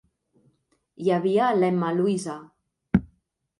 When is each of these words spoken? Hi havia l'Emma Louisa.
Hi 1.03 1.13
havia 1.17 1.51
l'Emma 1.59 1.93
Louisa. 2.01 2.41